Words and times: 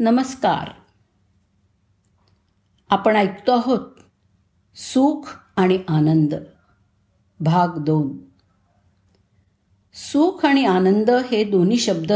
नमस्कार. 0.00 0.70
आपण 2.90 3.16
ऐकतो 3.16 3.52
आहोत 3.52 3.80
सुख 4.74 5.38
आणि 5.56 5.82
आनंद 5.88 6.34
भाग 7.40 7.68
दोन. 7.78 8.18
सुख 9.94 10.46
आणि 10.46 10.64
आनंद 10.64 11.10
हे 11.10 11.44
दोन्ही 11.44 11.76
शब्द 11.76 12.12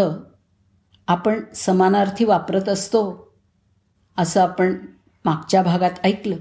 आपण 1.08 1.52
समानार्थी 1.54 2.24
वापरत 2.24 2.68
असतो 2.68 3.32
असं 4.18 4.42
आपण 4.42 4.86
मागच्या 5.24 5.62
भागात 5.62 5.92
ऐकलं. 6.04 6.36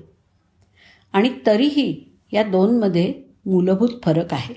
आणि 1.13 1.39
तरीही 1.45 2.17
या 2.31 2.43
दोनमध्ये 2.43 3.23
मूलभूत 3.45 3.89
फरक 4.03 4.33
आहे. 4.33 4.55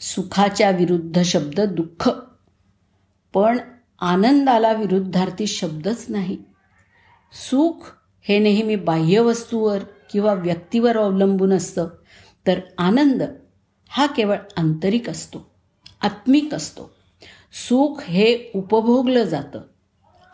सुखाच्या 0.00 0.70
विरुद्ध 0.70 1.22
शब्द 1.22 1.60
दुःख 1.60 2.10
पण 3.32 3.58
आनंदाला 4.00 4.72
विरुद्धार्थी 4.72 5.46
शब्दच 5.46 6.06
नाही. 6.08 6.38
सुख 7.32 7.76
हे 8.22 8.38
नेहमी 8.38 8.76
बाह्य 8.76 9.20
वस्तूवर 9.20 9.78
किंवा 10.12 10.32
व्यक्तीवर 10.32 10.96
अवलंबून 10.96 11.52
असतं. 11.52 11.88
तर 12.46 12.60
आनंद 12.78 13.22
हा 13.88 14.06
केवळ 14.06 14.36
आंतरिक 14.56 15.10
असतो 15.10 15.50
आत्मिक 16.02 16.54
असतो. 16.54 16.94
सुख 17.68 18.02
हे 18.02 18.50
उपभोगलं 18.54 19.22
जातं. 19.22 19.60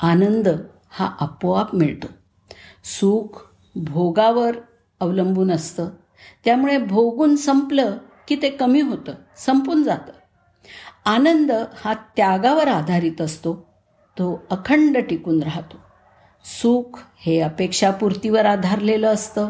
आनंद 0.02 0.48
हा 0.90 1.16
आपोआप 1.20 1.74
मिळतो. 1.74 2.06
सुख 2.84 3.48
भोगावर 3.74 4.56
अवलंबून 5.00 5.50
असतं. 5.50 5.88
त्यामुळे 6.44 6.78
भोगून 6.78 7.36
संपलं 7.36 7.96
की 8.28 8.36
ते 8.42 8.50
कमी 8.50 8.80
होतं 8.80 9.14
संपून 9.38 9.82
जातं. 9.82 10.12
आनंद 11.04 11.52
हा 11.74 11.94
त्यागावर 11.94 12.68
आधारित 12.68 13.20
असतो. 13.20 13.65
तो 14.18 14.46
अखंड 14.50 14.98
टिकून 14.98 15.42
राहतो. 15.42 15.76
सुख 16.44 16.98
हे 17.18 17.40
अपेक्षापूर्तीवर 17.40 18.46
आधारलेलं 18.46 19.06
असतं. 19.06 19.48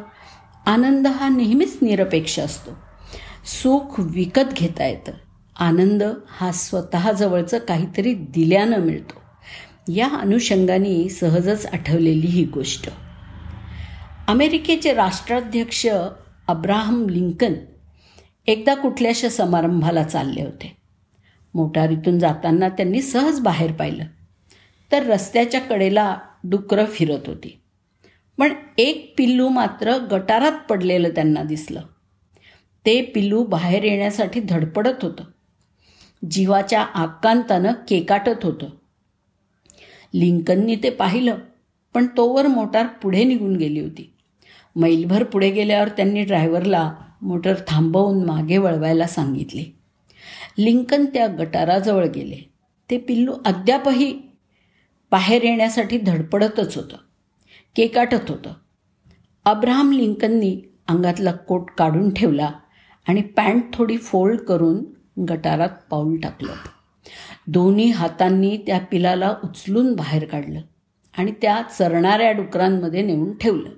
आनंद 0.66 1.06
हा 1.06 1.28
नेहमीच 1.28 1.78
निरपेक्ष 1.82 2.38
असतो. 2.38 2.70
सुख 3.44 3.94
विकत 3.98 4.54
घेता 4.56 4.86
येतं. 4.86 5.12
आनंद 5.58 6.02
हा 6.28 6.52
स्वतःजवळचं 6.52 7.58
काहीतरी 7.58 8.14
दिल्यानं 8.14 8.78
मिळतो. 8.78 9.20
या 9.88 10.08
अनुषंगाने 10.08 11.08
सहजच 11.08 11.66
आठवलेली 11.66 12.26
ही 12.26 12.44
गोष्ट. 12.44 12.88
अमेरिकेचे 14.28 14.92
राष्ट्राध्यक्ष 14.92 15.86
अब्राहम 16.48 17.08
लिंकन 17.08 17.52
एकदा 18.46 18.74
कुठल्याशा 18.74 19.28
समारंभाला 19.28 20.02
चालले 20.02 20.42
होते. 20.42 20.76
मोटारीतून 21.54 22.18
जाताना 22.18 22.68
त्यांनी 22.68 23.02
सहज 23.02 23.40
बाहेर 23.40 23.72
पाहिलं. 23.72 24.04
तर 24.92 25.02
रस्त्याच्या 25.02 25.60
कडेला 25.60 26.18
डुकरं 26.44 26.84
फिरत 26.84 27.18
होती. 27.26 27.60
पण 28.38 28.52
एक 28.78 29.14
पिल्लू 29.18 29.48
मात्र 29.48 29.96
गटारात 29.96 30.52
पडलेलं 30.68 31.08
त्यांना 31.08 31.42
दिसलं. 31.42 31.80
ते 32.86 33.02
पिल्लू 33.02 33.44
बाहेर 33.44 33.84
येण्यासाठी 33.84 34.40
धडपडत 34.40 35.04
होतं. 35.04 35.24
जीवाच्या 36.30 36.82
आकांतानं 36.82 37.72
केकाटत 37.88 38.44
होतं. 38.44 38.66
लिंकननी 40.14 40.76
ते 40.76 40.90
पाहिलं 40.90 41.34
पण 41.94 42.06
तोवर 42.06 42.46
मोटार 42.46 42.86
पुढे 42.86 43.24
निघून 43.24 43.56
गेली 43.56 43.80
होती. 43.80 44.12
मैलभर 44.76 45.24
पुढे 45.24 45.50
गेल्यावर 45.50 45.88
त्यांनी 45.88 46.22
ड्रायव्हरला 46.22 46.94
मोटर 47.22 47.54
थांबवून 47.68 48.24
मागे 48.24 48.58
वळवायला 48.58 49.06
सांगितले. 49.06 49.76
लिंकन 50.58 51.04
त्या 51.04 51.26
गटाराजवळ 51.26 52.06
गेले. 52.06 52.50
ते 52.90 52.98
पिल्लू 52.98 53.32
अद्यापही 53.44 54.25
बाहेर 55.12 55.42
येण्यासाठी 55.42 55.98
धडपडतच 55.98 56.76
होतं. 56.76 56.96
केकाटत 57.76 58.30
होतं. 58.30 58.52
अब्राहम 59.44 59.92
लिंकननी 59.92 60.60
अंगातला 60.88 61.32
कोट 61.32 61.70
काढून 61.78 62.14
ठेवला 62.14 62.50
आणि 63.08 63.22
पॅन्ट 63.22 63.64
थोडी 63.72 63.96
फोल्ड 63.96 64.40
करून 64.40 64.84
गटारात 65.24 65.68
पाऊल 65.90 66.16
टाकलं. 66.16 66.52
दोन्ही 67.46 67.90
हातांनी 67.90 68.56
त्या 68.56 68.78
पिलाला 68.78 69.34
उचलून 69.44 69.94
बाहेर 69.94 70.24
काढलं 70.24 70.60
आणि 71.18 71.32
त्या 71.42 71.62
चरणाऱ्या 71.78 72.32
डुकरांमध्ये 72.32 73.02
नेऊन 73.02 73.36
ठेवलं. 73.36 73.70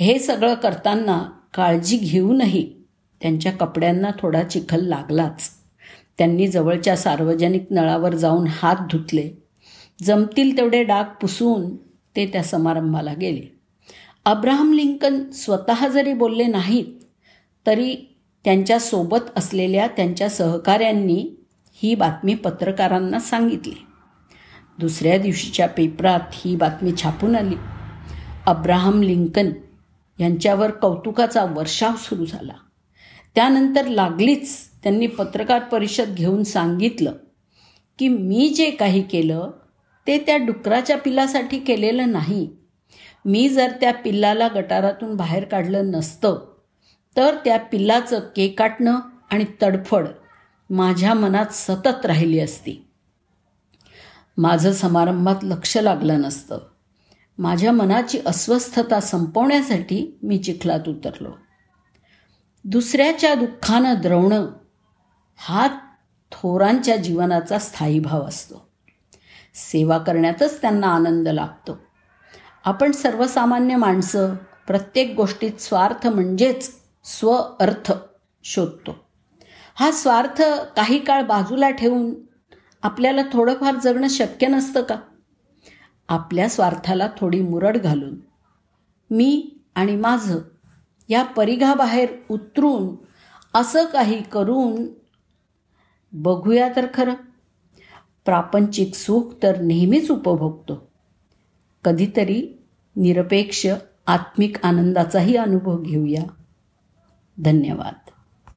हे 0.00 0.18
सगळं 0.18 0.54
करताना 0.54 1.30
काळजी 1.54 1.96
घेऊनही 1.96 2.74
त्यांच्या 3.22 3.52
कपड्यांना 3.52 4.10
थोडा 4.18 4.42
चिखल 4.42 4.86
लागलाच. 4.86 5.50
त्यांनी 6.18 6.48
जवळच्या 6.48 6.96
सार्वजनिक 6.96 7.64
नळावर 7.70 8.14
जाऊन 8.14 8.46
हात 8.50 8.76
धुतले 8.76 9.45
जमतील 10.02 10.56
तेवढे 10.56 10.84
डाग 10.84 11.04
पुसून 11.04 11.76
ते 12.16 12.26
त्या 12.26 12.42
समारंभाला 12.42 13.14
गेले. 13.14 13.56
अब्राहम 14.24 14.72
लिंकन 14.72 15.30
स्वतः 15.30 15.88
जरी 15.88 16.14
बोलले 16.14 16.46
नाहीत 16.46 16.84
तरी 17.66 18.16
त्यांच्यासोबत 18.44 19.18
असलेल्या 19.36 19.86
त्यांच्या 19.86 20.28
सहकाऱ्यांनी 20.28 21.44
ही 21.74 21.94
बातमी 21.94 22.34
पत्रकारांना 22.34 23.18
सांगितली. 23.18 23.74
दुसऱ्या 24.78 25.18
दिवशीच्या 25.18 25.68
पेपरात 25.68 26.20
ही 26.32 26.56
बातमी 26.56 26.92
छापून 27.02 27.36
आली. 27.36 27.54
अब्राहम 28.46 29.02
लिंकन 29.02 29.50
यांच्यावर 30.20 30.70
कौतुकाचा 30.70 31.44
वर्षाव 31.44 31.92
सुरू 31.96 32.24
झाला. 32.24 32.52
त्यानंतर 33.34 33.86
लागलीच 33.86 34.56
त्यांनी 34.82 35.06
पत्रकार 35.06 35.58
परिषद 35.58 36.14
घेऊन 36.14 36.42
सांगितलं 36.42 37.12
की 37.98 38.08
मी 38.08 38.48
जे 38.48 38.70
काही 38.70 39.02
केलं 39.02 39.50
ते 40.06 40.18
त्या 40.18 40.36
डुकराच्या 40.36 40.98
पिल्लासाठी 40.98 41.58
केलेलं 41.58 42.12
नाही. 42.12 42.50
मी 43.24 43.48
जर 43.48 43.72
त्या 43.80 43.92
पिल्लाला 43.92 44.48
गटारातून 44.48 45.16
बाहेर 45.16 45.44
काढलं 45.44 45.90
नसतं 45.90 46.54
तर 47.16 47.34
त्या 47.34 47.58
पिल्लाचं 47.58 48.18
केकाटणं 48.18 49.00
आणि 49.30 49.44
तडफड 49.62 50.08
माझ्या 50.70 51.14
मनात 51.14 51.46
सतत 51.46 52.06
राहिली 52.06 52.40
असती. 52.40 52.86
माझं 54.38 54.72
समारंभात 54.72 55.36
लक्ष 55.42 55.76
लागलं 55.76 56.20
नसतं. 56.20 56.58
माझ्या 57.38 57.72
मनाची 57.72 58.18
अस्वस्थता 58.26 59.00
संपवण्यासाठी 59.00 60.18
मी 60.22 60.38
चिखलात 60.38 60.88
उतरलो. 60.88 61.30
दुसऱ्याच्या 62.64 63.34
दुःखानं 63.34 63.94
द्रवणं 64.02 64.46
हा 65.36 65.68
थोरांच्या 66.32 66.96
जीवनाचा 66.96 67.58
स्थायी 67.58 67.98
भाव 67.98 68.26
असतो. 68.28 68.65
सेवा 69.56 69.98
करण्यातच 69.98 70.60
त्यांना 70.60 70.86
आनंद 70.86 71.28
लागतो 71.28 71.78
आपण 72.64 72.92
सर्वसामान्य 72.92 73.76
माणसं 73.76 74.34
प्रत्येक 74.66 75.14
गोष्टीत 75.16 75.60
स्वार्थ 75.60 76.06
म्हणजेच 76.06 76.70
स्व 77.04 77.30
अर्थ 77.60 77.92
शोधतो. 78.44 78.96
हा 79.74 79.90
स्वार्थ 79.90 80.42
काही 80.76 80.98
काळ 80.98 81.22
बाजूला 81.22 81.70
ठेवून 81.70 82.14
आपल्याला 82.82 83.22
थोडंफार 83.32 83.74
जगणं 83.74 84.08
शक्य 84.08 84.46
नसतं 84.46 84.82
का? 84.82 84.96
आपल्या 86.08 86.48
स्वार्थाला 86.48 87.08
थोडी 87.18 87.40
मुरड 87.40 87.76
घालून 87.76 88.14
मी 89.10 89.58
आणि 89.74 89.96
माझं 89.96 90.38
या 91.08 91.22
परिघाबाहेर 91.22 92.08
उतरून 92.30 92.94
असं 93.54 93.84
काही 93.84 94.22
करून 94.22 94.86
बघूया 96.12 96.68
तर 96.76 96.86
खरं? 96.94 97.14
प्रापंचिक 98.26 98.94
सुख 98.94 99.34
तर 99.42 99.60
नेहमीच 99.60 100.10
उपभोगतो. 100.10 100.88
कधीतरी 101.84 102.58
निरपेक्ष 102.96 103.66
आत्मिक 104.06 104.56
आनंदाचाही 104.64 105.36
अनुभव 105.36 105.82
घेऊया. 105.82 106.22
धन्यवाद. 107.44 108.05